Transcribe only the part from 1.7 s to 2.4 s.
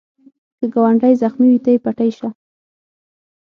یې پټۍ شه